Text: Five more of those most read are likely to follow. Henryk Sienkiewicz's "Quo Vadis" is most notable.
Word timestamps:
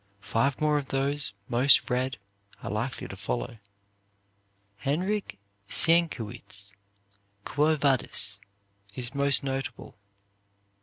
Five 0.21 0.59
more 0.59 0.79
of 0.79 0.87
those 0.87 1.31
most 1.47 1.87
read 1.87 2.17
are 2.63 2.71
likely 2.71 3.07
to 3.07 3.15
follow. 3.15 3.59
Henryk 4.83 5.37
Sienkiewicz's 5.69 6.73
"Quo 7.45 7.75
Vadis" 7.75 8.39
is 8.95 9.13
most 9.13 9.43
notable. 9.43 9.99